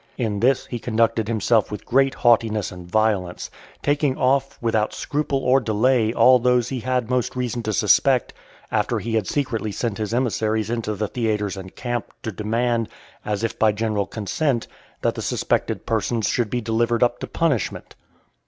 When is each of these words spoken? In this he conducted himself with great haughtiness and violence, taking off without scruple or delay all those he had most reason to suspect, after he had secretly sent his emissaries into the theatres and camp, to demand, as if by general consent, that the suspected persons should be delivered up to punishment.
In 0.17 0.39
this 0.39 0.65
he 0.65 0.79
conducted 0.79 1.27
himself 1.27 1.69
with 1.69 1.85
great 1.85 2.15
haughtiness 2.15 2.71
and 2.71 2.89
violence, 2.89 3.51
taking 3.83 4.17
off 4.17 4.57
without 4.59 4.95
scruple 4.95 5.37
or 5.43 5.59
delay 5.59 6.11
all 6.11 6.39
those 6.39 6.69
he 6.69 6.79
had 6.79 7.07
most 7.07 7.35
reason 7.35 7.61
to 7.61 7.71
suspect, 7.71 8.33
after 8.71 8.97
he 8.97 9.13
had 9.13 9.27
secretly 9.27 9.71
sent 9.71 9.99
his 9.99 10.11
emissaries 10.11 10.71
into 10.71 10.95
the 10.95 11.07
theatres 11.07 11.55
and 11.55 11.75
camp, 11.75 12.11
to 12.23 12.31
demand, 12.31 12.89
as 13.23 13.43
if 13.43 13.59
by 13.59 13.71
general 13.71 14.07
consent, 14.07 14.65
that 15.03 15.13
the 15.13 15.21
suspected 15.21 15.85
persons 15.85 16.27
should 16.27 16.49
be 16.49 16.61
delivered 16.61 17.03
up 17.03 17.19
to 17.19 17.27
punishment. 17.27 17.93